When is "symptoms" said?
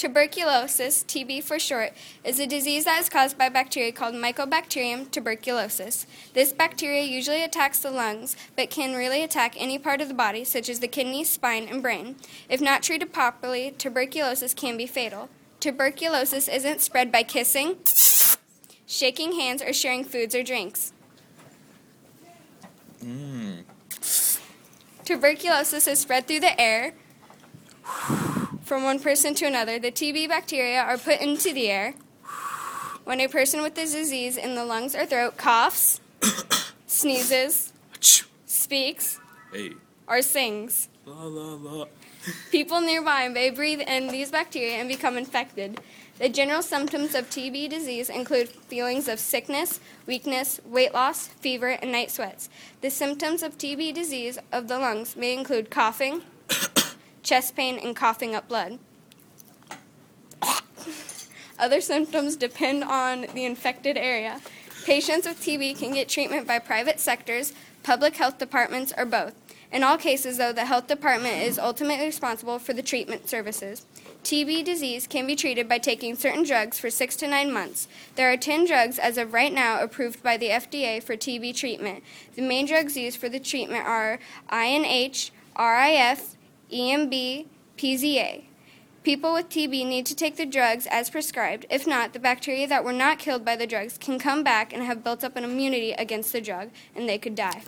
46.62-47.16, 52.90-53.42, 61.82-62.36